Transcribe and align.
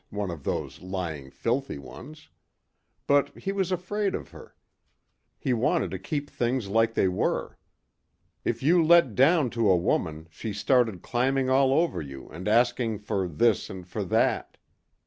one 0.09 0.31
of 0.31 0.43
those 0.43 0.81
lying, 0.81 1.29
filthy 1.29 1.77
ones. 1.77 2.29
But 3.05 3.29
he 3.37 3.51
was 3.51 3.71
afraid 3.71 4.15
of 4.15 4.29
her. 4.29 4.55
He 5.37 5.53
wanted 5.53 5.91
to 5.91 5.99
keep 5.99 6.27
things 6.27 6.67
like 6.69 6.95
they 6.95 7.07
were. 7.07 7.59
If 8.43 8.63
you 8.63 8.83
let 8.83 9.13
down 9.13 9.51
to 9.51 9.69
a 9.69 9.77
woman 9.77 10.27
she 10.31 10.53
started 10.53 11.03
climbing 11.03 11.51
all 11.51 11.71
over 11.71 12.01
you 12.01 12.27
and 12.29 12.47
asking 12.47 12.97
for 13.01 13.27
this 13.27 13.69
and 13.69 13.87
for 13.87 14.03
that. 14.05 14.57